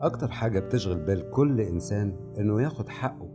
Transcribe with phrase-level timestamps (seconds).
[0.00, 3.28] أكتر حاجة بتشغل بال كل إنسان إنه ياخد حقه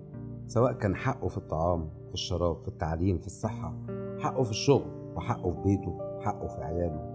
[0.47, 3.73] سواء كان حقه في الطعام في الشراب في التعليم في الصحة
[4.19, 7.11] حقه في الشغل وحقه في بيته حقه في عياله.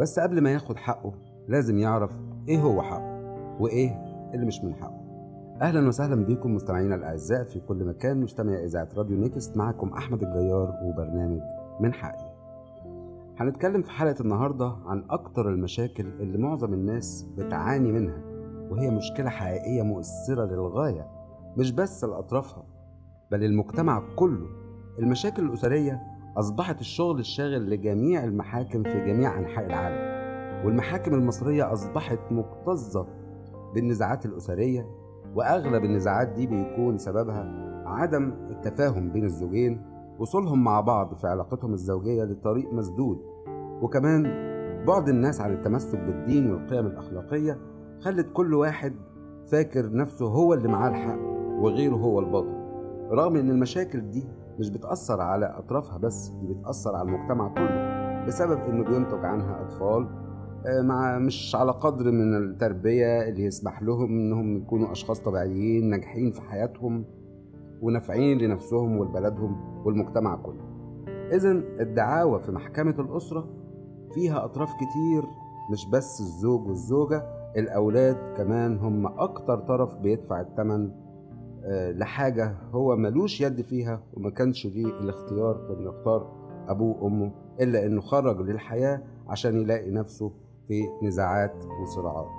[0.00, 1.12] بس قبل ما ياخد حقه
[1.48, 2.10] لازم يعرف
[2.48, 3.22] إيه هو حقه
[3.60, 3.90] وإيه
[4.34, 5.02] اللي مش من حقه.
[5.62, 10.78] أهلا وسهلا بكم مستمعينا الأعزاء في كل مكان مستمع إذاعة راديو نيكست معكم أحمد الجيار
[10.82, 11.40] وبرنامج
[11.80, 12.32] من حقي.
[13.42, 18.22] هنتكلم في حلقة النهاردة عن أكتر المشاكل اللي معظم الناس بتعاني منها
[18.70, 21.06] وهي مشكلة حقيقية مؤثرة للغاية
[21.56, 22.64] مش بس لأطرافها
[23.30, 24.46] بل المجتمع كله.
[24.98, 26.00] المشاكل الأسرية
[26.36, 30.12] أصبحت الشغل الشاغل لجميع المحاكم في جميع أنحاء العالم
[30.66, 33.06] والمحاكم المصرية أصبحت مكتظة
[33.74, 34.86] بالنزاعات الأسرية
[35.34, 42.24] وأغلب النزاعات دي بيكون سببها عدم التفاهم بين الزوجين وصولهم مع بعض في علاقتهم الزوجية
[42.24, 43.18] لطريق مسدود.
[43.82, 44.22] وكمان
[44.86, 47.58] بعد الناس عن التمسك بالدين والقيم الأخلاقية
[48.00, 48.94] خلت كل واحد
[49.52, 51.18] فاكر نفسه هو اللي معاه الحق
[51.60, 52.62] وغيره هو الباطل.
[53.12, 54.24] رغم إن المشاكل دي
[54.58, 57.92] مش بتأثر على أطرافها بس دي بتأثر على المجتمع كله
[58.26, 60.08] بسبب إنه بينتج عنها أطفال
[60.82, 66.40] مع مش على قدر من التربية اللي يسمح لهم إنهم يكونوا أشخاص طبيعيين ناجحين في
[66.42, 67.04] حياتهم.
[67.82, 70.62] ونافعين لنفسهم ولبلدهم والمجتمع كله.
[71.32, 73.48] اذا الدعاوى في محكمة الأسرة
[74.14, 75.24] فيها أطراف كتير
[75.72, 77.22] مش بس الزوج والزوجة
[77.56, 80.90] الأولاد كمان هم أكتر طرف بيدفع الثمن
[81.98, 86.32] لحاجة هو ملوش يد فيها وما كانش ليه الاختيار في إنه يختار
[86.68, 90.32] أبوه وأمه إلا إنه خرج للحياة عشان يلاقي نفسه
[90.68, 92.30] في نزاعات وصراعات.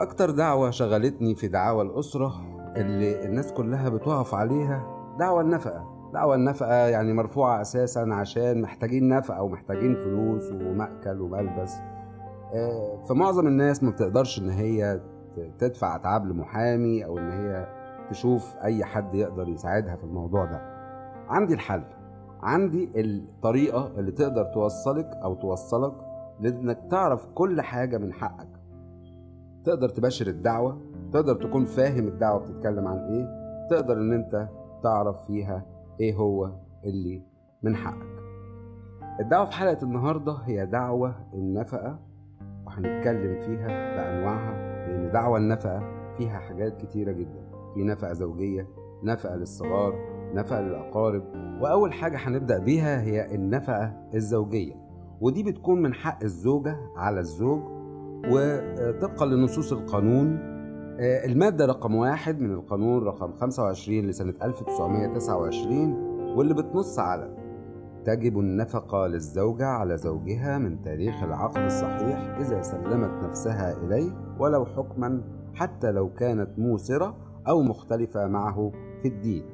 [0.00, 4.86] أكتر دعوة شغلتني في دعاوى الأسرة اللي الناس كلها بتقف عليها
[5.18, 6.10] دعوى النفقة.
[6.12, 11.74] دعوى النفقة يعني مرفوعة أساسا عشان محتاجين نفقة ومحتاجين فلوس ومأكل وملبس.
[13.08, 15.00] فمعظم الناس ما بتقدرش إن هي
[15.58, 17.68] تدفع أتعاب لمحامي أو إن هي
[18.10, 20.60] تشوف أي حد يقدر يساعدها في الموضوع ده.
[21.28, 21.82] عندي الحل.
[22.42, 25.94] عندي الطريقة اللي تقدر توصلك أو توصلك
[26.40, 28.48] لإنك تعرف كل حاجة من حقك.
[29.64, 30.78] تقدر تباشر الدعوة
[31.14, 33.28] تقدر تكون فاهم الدعوة بتتكلم عن إيه
[33.70, 34.48] تقدر إن أنت
[34.82, 35.66] تعرف فيها
[36.00, 36.50] إيه هو
[36.84, 37.22] اللي
[37.62, 38.14] من حقك.
[39.20, 41.98] الدعوة في حلقة النهاردة هي دعوة النفقة
[42.66, 44.52] وهنتكلم فيها بأنواعها
[44.88, 45.82] لأن دعوة النفقة
[46.16, 47.44] فيها حاجات كتيرة جدا.
[47.74, 48.68] في نفقة زوجية
[49.02, 49.94] نفقة للصغار
[50.34, 51.22] نفقة للأقارب
[51.60, 54.74] وأول حاجة هنبدأ بيها هي النفقة الزوجية.
[55.20, 57.60] ودي بتكون من حق الزوجة على الزوج
[58.32, 60.53] وطبقا لنصوص القانون
[61.00, 65.92] المادة رقم واحد من القانون رقم 25 لسنة 1929
[66.36, 67.36] واللي بتنص على
[68.04, 75.22] تجب النفقة للزوجة على زوجها من تاريخ العقد الصحيح إذا سلمت نفسها إليه ولو حكما
[75.54, 77.16] حتى لو كانت موسرة
[77.48, 78.72] أو مختلفة معه
[79.02, 79.44] في الدين.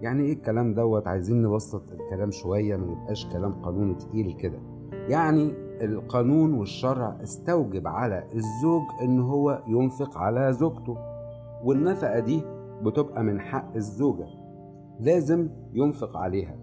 [0.00, 4.58] يعني إيه الكلام دوت؟ عايزين نبسط الكلام شوية ما يبقاش كلام قانوني تقيل كده.
[4.92, 10.96] يعني القانون والشرع استوجب على الزوج إن هو ينفق على زوجته.
[11.64, 12.42] والنفقة دي
[12.82, 14.26] بتبقى من حق الزوجة
[15.00, 16.56] لازم ينفق عليها.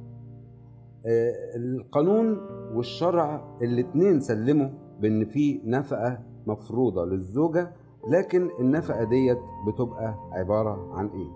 [1.56, 2.38] القانون
[2.74, 4.70] والشرع الاتنين سلموا
[5.02, 7.72] بإن في نفقة مفروضة للزوجة
[8.10, 11.32] لكن النفقة ديت بتبقى عبارة عن إيه؟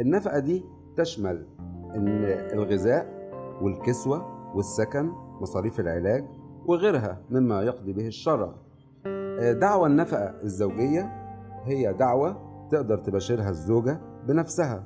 [0.00, 0.64] النفقة دي
[0.96, 1.46] تشمل
[2.52, 3.30] الغذاء
[3.62, 4.26] والكسوة
[4.56, 6.24] والسكن مصاريف العلاج
[6.68, 8.52] وغيرها مما يقضي به الشرع
[9.60, 11.12] دعوى النفقة الزوجية
[11.64, 12.36] هي دعوة
[12.70, 14.84] تقدر تباشرها الزوجة بنفسها.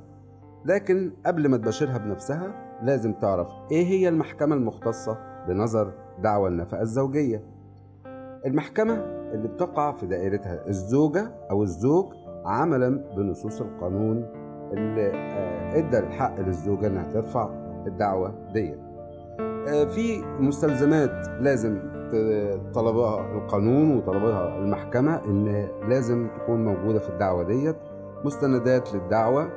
[0.65, 5.17] لكن قبل ما تباشرها بنفسها لازم تعرف إيه هي المحكمة المختصة
[5.47, 5.93] بنظر
[6.23, 7.43] دعوى النفقة الزوجية.
[8.45, 8.93] المحكمة
[9.33, 12.13] اللي بتقع في دائرتها الزوجة أو الزوج
[12.45, 14.25] عملا بنصوص القانون
[14.73, 15.11] اللي
[15.79, 17.49] إدى الحق للزوجة إنها ترفع
[17.87, 18.92] الدعوة ديت
[19.65, 21.79] في مستلزمات لازم
[22.73, 27.77] طلبها القانون وطلبها المحكمة إن لازم تكون موجودة في الدعوة ديت.
[28.25, 29.49] مستندات للدعوة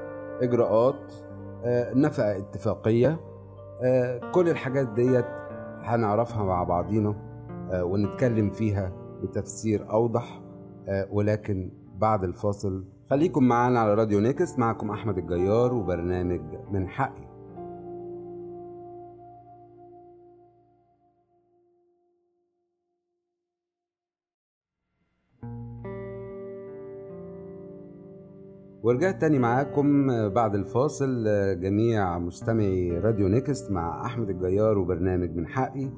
[0.43, 1.13] إجراءات
[1.95, 3.21] نفقة اتفاقية.
[4.35, 5.27] كل الحاجات ديت
[5.81, 7.15] هنعرفها مع بعضينا
[7.75, 8.93] ونتكلم فيها
[9.23, 10.41] بتفسير أوضح
[11.11, 17.36] ولكن بعد الفاصل خليكم معانا على راديو نيكس معكم أحمد الجيار وبرنامج من حقي.
[28.87, 31.25] ورجعت تاني معاكم بعد الفاصل
[31.61, 35.91] جميع مستمعي راديو نيكست مع أحمد الجيار وبرنامج من حقي.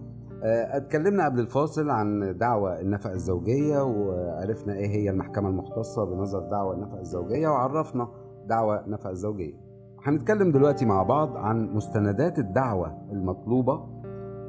[0.45, 6.75] آه، اتكلمنا قبل الفاصل عن دعوى النفقة الزوجية وعرفنا إيه هي المحكمة المختصة بنظر دعوى
[6.75, 8.09] النفقة الزوجية وعرفنا
[8.47, 9.55] دعوى النفقة الزوجية.
[10.03, 13.87] هنتكلم دلوقتي مع بعض عن مستندات الدعوة المطلوبة.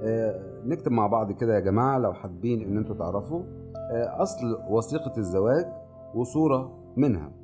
[0.03, 3.43] آه، نكتب مع بعض كده يا جماعة لو حابين إن أنتوا تعرفوا.
[3.91, 5.65] آه، أصل وثيقة الزواج
[6.15, 7.38] وصورة منها.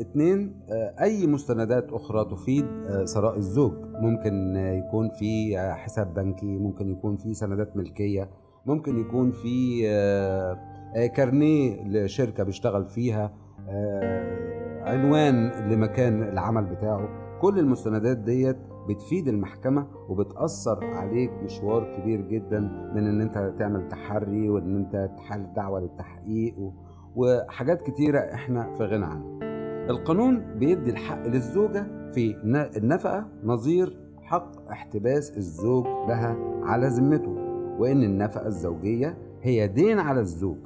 [0.00, 3.72] اتنين آه، أي مستندات أخرى تفيد آه، ثراء الزوج.
[4.00, 8.30] ممكن آه، يكون في آه، حساب بنكي ممكن يكون في سندات ملكية
[8.66, 10.58] ممكن يكون في آه،
[10.96, 13.32] آه، كارنيه لشركة بيشتغل فيها
[13.68, 17.08] آه، عنوان لمكان العمل بتاعه.
[17.40, 18.56] كل المستندات ديت
[18.88, 22.60] بتفيد المحكمة وبتأثر عليك مشوار كبير جدا
[22.94, 26.54] من إن أنت تعمل تحري وإن أنت تحل دعوة للتحقيق
[27.16, 29.43] وحاجات كتيرة إحنا في غنى عنها.
[29.90, 32.36] القانون بيدي الحق للزوجة في
[32.76, 37.30] النفقة نظير حق احتباس الزوج لها على ذمته
[37.78, 40.56] وإن النفقة الزوجية هي دين على الزوج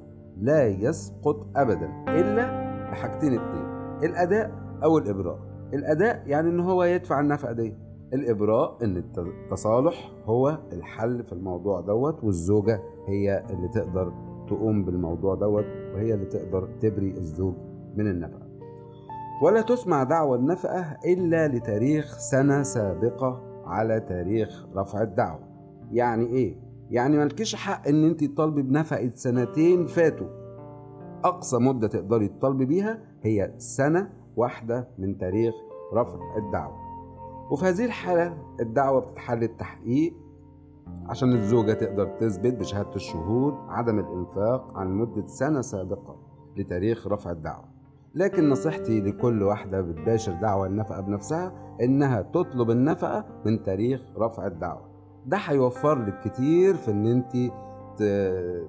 [0.41, 2.47] لا يسقط أبدا إلا
[2.91, 3.67] بحاجتين اتنين
[4.11, 4.51] الأداء
[4.85, 5.39] أو الإبراء.
[5.75, 7.75] الأداء يعني إن هو يدفع النفقة دي
[8.13, 14.13] الإبراء إن الت- التصالح هو الحل في الموضوع دوت والزوجة هي اللي تقدر
[14.49, 17.55] تقوم بالموضوع دوت وهي اللي تقدر تبري الزوج
[17.97, 18.48] من النفقة.
[19.43, 25.41] ولا تسمع دعوى النفقة إلا لتاريخ سنة سابقة على تاريخ رفع الدعوة.
[25.93, 26.57] يعني إيه؟
[26.91, 30.27] يعني مالكيش حق إن أنت تطالبي بنفقة سنتين فاتوا.
[31.25, 35.55] أقصى مدة تقدري تطالبي بيها هي سنة واحدة من تاريخ
[35.95, 36.77] رفع الدعوة.
[37.51, 40.15] وفي هذه الحالة الدعوة بتتحل التحقيق
[41.07, 46.17] عشان الزوجة تقدر تثبت بشهادة الشهود عدم الإنفاق عن مدة سنة سابقة
[46.57, 47.68] لتاريخ رفع الدعوة.
[48.15, 51.53] لكن نصيحتي لكل واحدة بتباشر دعوى النفقة بنفسها
[51.83, 54.89] إنها تطلب النفقة من تاريخ رفع الدعوة.
[55.27, 57.53] ده هيوفر لك كتير في إن أنت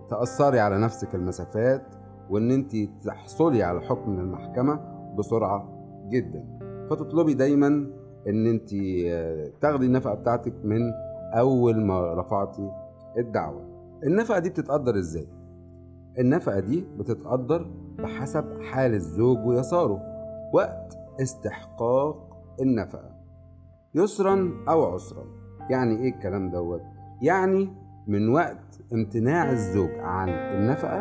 [0.09, 1.95] تأثري على نفسك المسافات
[2.30, 2.75] وإن أنت
[3.06, 4.80] تحصلي على حكم من المحكمة
[5.18, 5.69] بسرعة
[6.09, 6.59] جدا.
[6.89, 7.68] فتطلبي دايما
[8.27, 8.69] إن أنت
[9.62, 10.81] تاخدي النفقة بتاعتك من
[11.33, 12.71] أول ما رفعتي
[13.18, 13.62] الدعوة.
[14.03, 15.27] النفقة دي بتتقدر إزاي؟
[16.19, 17.71] النفقة دي بتتقدر
[18.01, 20.01] بحسب حال الزوج ويساره.
[20.54, 23.12] وقت استحقاق النفقة.
[23.96, 25.25] يسرا أو عسرا.
[25.69, 26.81] يعني إيه الكلام دوت؟
[27.22, 27.69] يعني
[28.07, 31.00] من وقت امتناع الزوج عن النفقة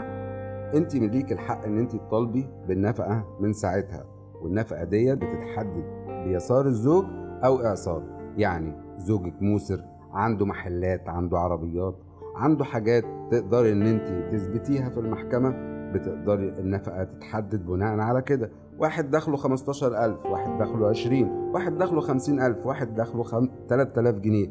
[0.74, 4.04] أنت مليك الحق إن أنت تطالبي بالنفقة من ساعتها.
[4.42, 5.84] والنفقة ديت بتتحدد
[6.24, 7.04] بيسار الزوج
[7.44, 11.94] أو اعصاره يعني زوجك موسر عنده محلات عنده عربيات
[12.36, 15.77] عنده حاجات تقدري إن أنت تثبتيها في المحكمة.
[15.92, 18.50] بتقدري النفقة تتحدد بناء على كده.
[18.78, 23.48] واحد دخله 15000 واحد دخله 20 واحد دخله 50000 واحد دخله خم...
[23.68, 24.48] 3000 جنيه.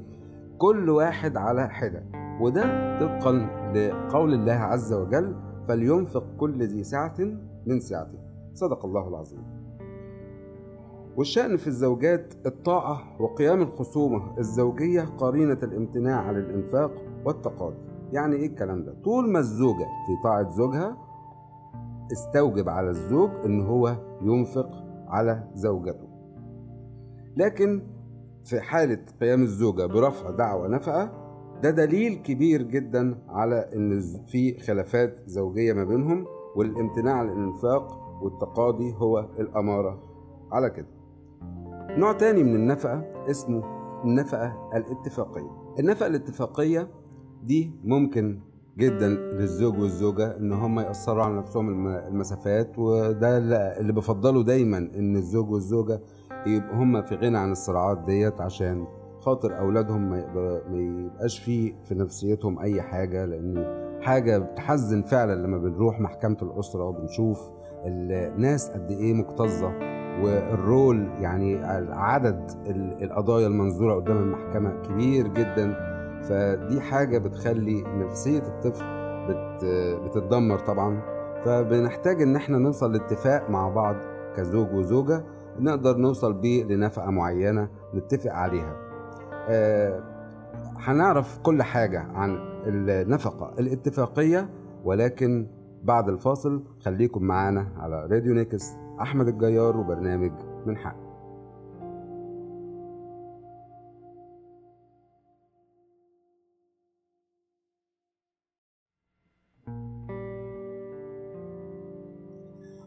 [0.58, 2.04] كل واحد على حدة.
[2.42, 2.64] وده
[3.00, 3.32] طبقا
[3.76, 5.36] لقول الله عز وجل
[5.68, 7.16] فلينفق كل ذي سعة
[7.66, 8.20] من سعته.
[8.54, 9.44] صدق الله العظيم.
[11.18, 16.92] والشأن في الزوجات الطاعة وقيام الخصومة الزوجية قرينة الامتناع عن الإنفاق
[17.26, 17.78] والتقاضي.
[18.12, 20.98] يعني إيه الكلام ده؟ طول ما الزوجة في طاعة زوجها
[22.12, 24.70] استوجب على الزوج إن هو ينفق
[25.08, 26.08] على زوجته
[27.38, 27.82] لكن
[28.46, 31.12] في حالة قيام الزوجة برفع دعوى نفقة
[31.64, 38.94] ده دليل كبير جدا على إن في خلافات زوجية ما بينهم والامتناع عن الإنفاق والتقاضي
[38.98, 40.04] هو الأمارة
[40.52, 40.88] على كده.
[41.98, 43.64] نوع تاني من النفقة اسمه
[44.04, 45.52] النفقة الاتفاقية.
[45.80, 46.88] النفقة الاتفاقية
[47.44, 48.40] دي ممكن
[48.78, 53.38] جدا للزوج والزوجة إن هم يأثروا على نفسهم الم- المسافات وده
[53.80, 56.00] اللي بفضله دايما إن الزوج والزوجة
[56.46, 58.86] يبقوا هم في غنى عن الصراعات ديت عشان
[59.20, 60.26] خاطر أولادهم ما,
[60.70, 63.66] ما يبقاش فيه في نفسيتهم أي حاجة لأن
[64.02, 67.40] حاجة بتحزن فعلا لما بنروح محكمة الأسرة وبنشوف
[67.86, 69.74] الناس قد إيه مكتظة
[70.24, 71.56] والرول يعني
[71.94, 75.97] عدد ال- القضايا المنظورة قدام المحكمة كبير جدا.
[76.24, 78.86] فدي حاجة بتخلي نفسية الطفل
[79.30, 79.66] بت
[80.06, 81.02] بتتدمر طبعا.
[81.46, 83.96] فبنحتاج إن إحنا نوصل لاتفاق مع بعض
[84.36, 85.24] كزوج وزوجة
[85.60, 88.76] نقدر نوصل بيه لنفقة معينة نتفق عليها.
[89.50, 90.04] آه،
[90.80, 94.50] هنعرف كل حاجة عن النفقة الاتفاقية
[94.84, 95.48] ولكن
[95.84, 98.72] بعد الفاصل خليكم معانا على راديو نيكس
[99.02, 100.32] أحمد الجيار وبرنامج
[100.66, 101.07] من حق.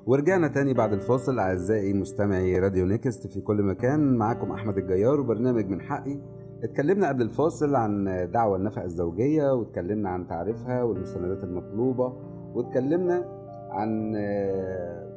[0.07, 1.39] ورجعنا تاني بعد الفاصل.
[1.39, 6.19] أعزائي مستمعي راديو نيكست في كل مكان معاكم أحمد الجيار وبرنامج من حقي.
[6.65, 12.13] اتكلمنا قبل الفاصل عن دعوى النفقة الزوجية واتكلمنا عن تعريفها والمستندات المطلوبة
[12.55, 13.25] واتكلمنا
[13.71, 15.11] عن آه،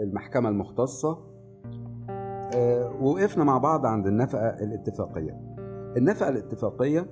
[0.00, 1.18] المحكمة المختصة
[2.54, 5.40] آه، ووقفنا مع بعض عند النفقة الاتفاقية.
[5.96, 7.06] النفقة الاتفاقية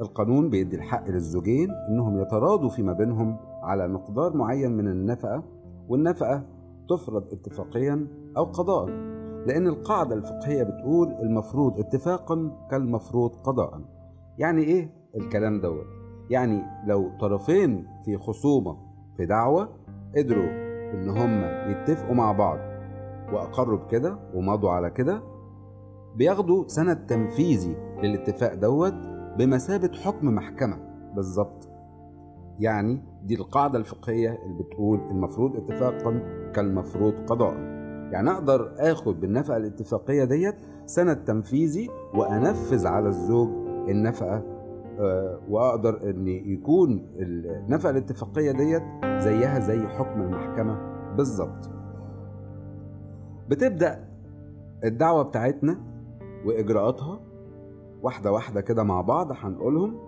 [0.00, 5.59] القانون بيدي الحق للزوجين إنهم يتراضوا فيما بينهم على مقدار معين من النفقة
[5.90, 6.42] والنفقة
[6.88, 8.06] تفرض اتفاقيا
[8.36, 8.86] أو قضاء
[9.46, 13.80] لأن القاعدة الفقهية بتقول المفروض اتفاقا كالمفروض قضاء.
[14.38, 15.86] يعني إيه الكلام دوت؟
[16.30, 18.76] يعني لو طرفين في خصومة
[19.16, 19.68] في دعوة
[20.16, 20.50] قدروا
[20.94, 22.58] إن هم يتفقوا مع بعض
[23.32, 25.22] وأقروا بكده ومضوا على كده
[26.16, 28.94] بياخدوا سند تنفيذي للاتفاق دوت
[29.38, 30.76] بمثابة حكم محكمة
[31.14, 31.68] بالظبط.
[32.58, 36.22] يعني دي القاعدة الفقهية اللي بتقول المفروض اتفاقا
[36.54, 37.54] كالمفروض قضاء.
[38.12, 40.54] يعني أقدر اخد بالنفقة الاتفاقية ديت
[40.86, 43.48] سند تنفيذي وأنفذ على الزوج
[43.88, 44.42] النفقة
[45.00, 50.78] آه، وأقدر إن يكون النفقة الاتفاقية ديت زيها زي حكم المحكمة
[51.16, 51.70] بالظبط.
[53.48, 54.08] بتبدأ
[54.84, 55.78] الدعوة بتاعتنا
[56.46, 57.20] وإجراءاتها
[58.02, 59.98] واحدة واحدة كده مع بعض هنقولهم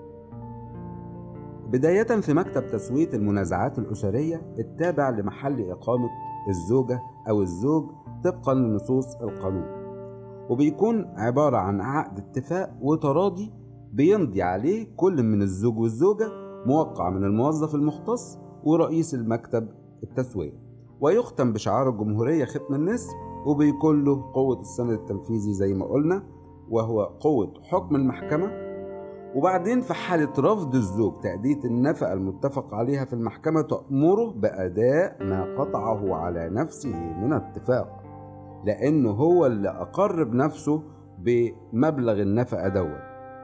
[1.73, 6.11] بداية في مكتب تسوية المنازعات الأسرية التابع لمحل إقامة
[6.49, 7.91] الزوجة أو الزوج
[8.25, 9.65] طبقا لنصوص القانون.
[10.51, 13.53] وبيكون عبارة عن عقد اتفاق وتراضي
[13.93, 16.29] بيمضي عليه كل من الزوج والزوجة
[16.67, 19.69] موقع من الموظف المختص ورئيس المكتب
[20.03, 20.53] التسوية
[21.01, 23.13] ويختم بشعار الجمهورية ختم النسر
[23.47, 26.23] وبيكون له قوة السند التنفيذي زي ما قلنا
[26.71, 28.72] وهو قوة حكم المحكمة
[29.35, 36.15] وبعدين في حالة رفض الزوج تأدية النفقة المتفق عليها في المحكمة تأمره بأداء ما قطعه
[36.15, 38.03] على نفسه من اتفاق
[38.65, 40.83] لأنه هو اللي أقر بنفسه
[41.19, 43.01] بمبلغ النفقة دوت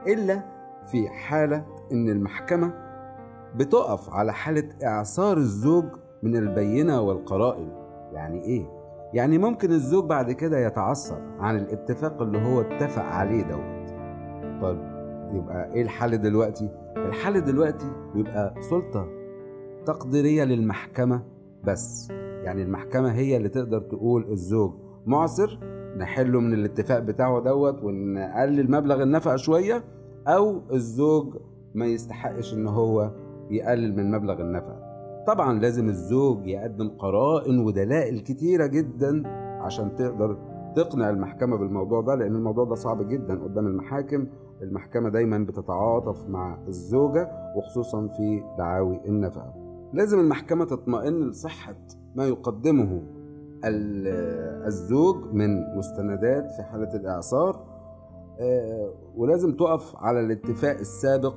[0.07, 0.43] إلا
[0.87, 2.73] في حالة إن المحكمة
[3.55, 5.85] بتقف على حالة إعصار الزوج
[6.23, 7.69] من البينة والقرائن
[8.13, 8.65] يعني إيه؟
[9.13, 13.89] يعني ممكن الزوج بعد كده يتعثر عن الاتفاق اللي هو اتفق عليه دوت
[14.61, 14.88] طيب
[15.33, 19.07] يبقى إيه الحل دلوقتي؟ الحل دلوقتي بيبقى سلطة
[19.85, 21.21] تقديرية للمحكمة
[21.63, 22.09] بس.
[22.43, 24.73] يعني المحكمة هي اللي تقدر تقول الزوج
[25.05, 25.59] معسر
[25.97, 29.83] نحله من الاتفاق بتاعه دوت ونقلل مبلغ النفقة شوية
[30.27, 31.35] أو الزوج
[31.75, 33.11] ما يستحقش إن هو
[33.51, 34.79] يقلل من مبلغ النفقة.
[35.27, 39.23] طبعا لازم الزوج يقدم قرائن ودلائل كتيرة جدا
[39.61, 40.37] عشان تقدر
[40.75, 44.27] تقنع المحكمة بالموضوع ده لأن الموضوع ده صعب جدا قدام المحاكم
[44.61, 49.53] المحكمة دايما بتتعاطف مع الزوجة وخصوصا في دعاوي النفقة
[49.93, 51.75] لازم المحكمة تطمئن لصحة
[52.15, 53.01] ما يقدمه
[54.67, 57.65] الزوج من مستندات في حالة الإعصار.
[58.39, 61.35] آه، ولازم تقف على الاتفاق السابق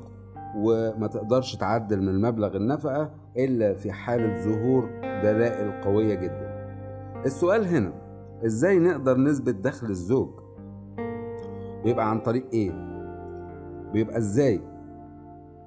[0.57, 6.53] وما تقدرش تعدل من مبلغ النفقة إلا في حالة ظهور دلائل قوية جدا.
[7.27, 7.93] السؤال هنا
[8.47, 10.29] إزاي نقدر نثبت دخل الزوج؟
[11.85, 12.92] بيبقى عن طريق إيه؟
[13.93, 14.61] بيبقى إزاي؟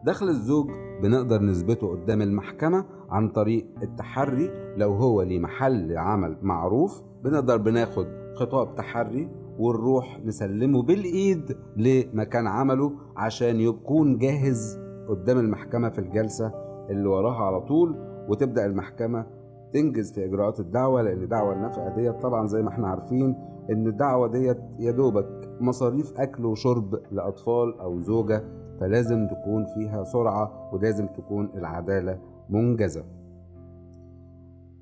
[0.06, 0.68] دخل الزوج
[1.04, 8.06] بنقدر نثبته قدام المحكمة عن طريق التحري لو هو ليه محل عمل معروف بنقدر بناخد
[8.36, 9.30] خطاب تحري
[9.60, 14.80] ونروح نسلمه بالإيد لمكان عمله عشان يكون جاهز
[15.10, 16.52] قدام المحكمة في الجلسة
[16.90, 17.96] اللي وراها على طول
[18.30, 19.26] وتبدأ المحكمة
[19.74, 23.36] تنجز في إجراءات الدعوة لأن دعوة النفقة ديت طبعا زي ما إحنا عارفين
[23.72, 25.26] إن الدعوة ديت يا دوبك
[25.62, 28.44] مصاريف أكل وشرب لأطفال أو زوجة
[28.80, 32.20] فلازم تكون فيها سرعة ولازم تكون العدالة
[32.50, 33.04] منجزة.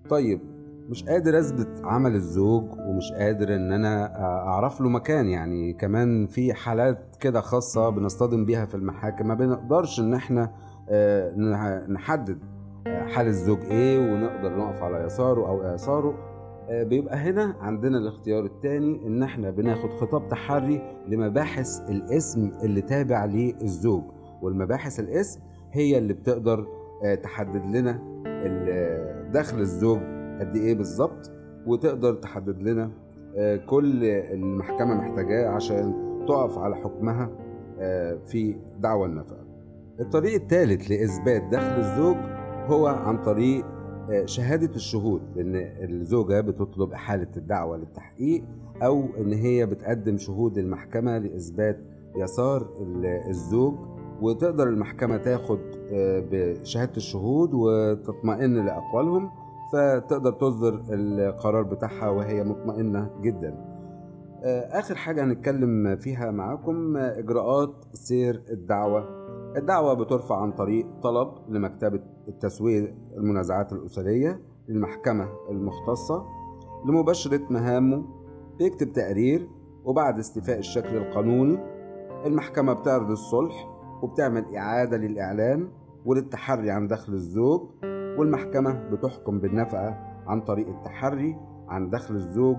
[0.10, 0.40] طيب
[0.90, 6.54] مش قادر أثبت عمل الزوج ومش قادر إن أنا أعرف له مكان يعني كمان في
[6.54, 10.52] حالات كده خاصة بنصطدم بيها في المحاكم ما بنقدرش إن إحنا
[10.90, 11.36] آه،
[11.90, 12.40] نحدد
[12.88, 16.33] آه، حال الزوج إيه ونقدر نقف على يساره أو ايساره آه،
[16.70, 24.04] بيبقى هنا عندنا الاختيار الثاني إن إحنا بناخد خطاب تحري لمباحث الاسم اللي تابع للزوج.
[24.42, 25.42] والمباحث الاسم
[25.72, 26.68] هي اللي بتقدر
[27.04, 28.00] آه، تحدد لنا
[29.34, 30.00] دخل الزوج
[30.40, 31.32] قد إيه بالظبط
[31.68, 32.92] وتقدر تحدد لنا
[33.38, 35.94] آه، كل المحكمة محتاجاه عشان
[36.28, 37.30] تقف على حكمها
[38.26, 39.44] في دعوى النفقة
[40.00, 42.16] الطريق الثالث لإثبات دخل الزوج
[42.68, 43.73] هو عن طريق آه،
[44.26, 45.56] شهادة الشهود لأن
[45.90, 48.44] الزوجة بتطلب إحالة الدعوة للتحقيق
[48.84, 51.80] أو إن هي بتقدم شهود للمحكمة لإثبات
[52.16, 52.68] يسار
[53.30, 53.74] الزوج
[54.22, 55.60] وتقدر المحكمة تاخد
[55.92, 59.30] آه، بشهادة الشهود وتطمئن لأقوالهم
[59.74, 63.74] فتقدر تصدر القرار بتاعها وهي مطمئنة جدا.
[64.44, 69.23] آه، آخر حاجة هنتكلم فيها معاكم آه، إجراءات سير الدعوة.
[69.58, 76.26] الدعوة بترفع عن طريق طلب لمكتبة التسوية المنازعات الأسرية للمحكمة المختصة
[76.86, 78.06] لمباشرة مهامه
[78.58, 79.50] بيكتب تقرير
[79.86, 81.60] وبعد استيفاء الشكل القانوني
[82.26, 83.70] المحكمة بتعرض الصلح
[84.02, 85.68] وبتعمل إعادة للإعلان
[86.06, 87.62] وللتحري عن دخل الزوج
[88.18, 92.58] والمحكمة بتحكم بالنفقة عن طريق التحري عن دخل الزوج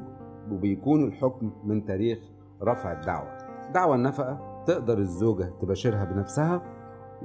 [0.52, 2.18] وبيكون الحكم من تاريخ
[2.62, 3.28] رفع الدعوة.
[3.74, 6.62] دعوى النفقة تقدر الزوجة تباشرها بنفسها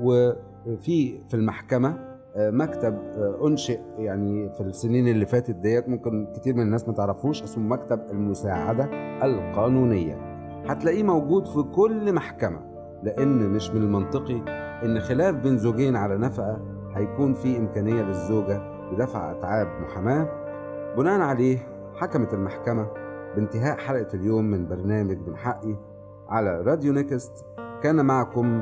[0.01, 6.56] وفي في المحكمة آه، مكتب آه، أنشئ يعني في السنين اللي فاتت ديت ممكن كتير
[6.56, 8.84] من الناس ما تعرفوش اسمه مكتب المساعدة
[9.24, 10.15] القانونية.
[10.68, 12.60] هتلاقيه موجود في كل محكمة
[13.03, 14.41] لأن مش من المنطقي
[14.86, 16.62] إن خلاف بين زوجين على نفقة
[16.96, 20.27] هيكون في إمكانية للزوجة بدفع أتعاب محاماة.
[20.98, 21.58] بناء عليه
[21.96, 22.88] حكمت المحكمة
[23.36, 25.75] بانتهاء حلقة اليوم من برنامج من حقي
[26.29, 27.46] على راديو نيكست.
[27.84, 28.62] كان معكم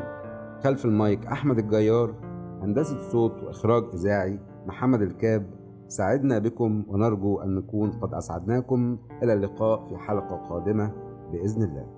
[0.63, 2.13] خلف المايك أحمد الجيار
[2.61, 5.45] هندسة صوت وإخراج إذاعي محمد الكاب.
[5.87, 8.97] سعدنا بكم ونرجو أن نكون قد أسعدناكم.
[9.23, 10.91] إلى اللقاء في حلقة قادمة
[11.31, 11.96] بإذن الله.